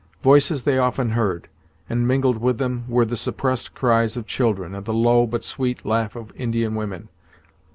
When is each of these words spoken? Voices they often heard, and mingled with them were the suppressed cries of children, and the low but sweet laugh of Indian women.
Voices 0.23 0.63
they 0.63 0.79
often 0.79 1.11
heard, 1.11 1.47
and 1.87 2.07
mingled 2.07 2.39
with 2.39 2.57
them 2.57 2.85
were 2.87 3.05
the 3.05 3.15
suppressed 3.15 3.75
cries 3.75 4.17
of 4.17 4.25
children, 4.25 4.73
and 4.73 4.85
the 4.85 4.93
low 4.95 5.27
but 5.27 5.43
sweet 5.43 5.85
laugh 5.85 6.15
of 6.15 6.33
Indian 6.35 6.73
women. 6.73 7.07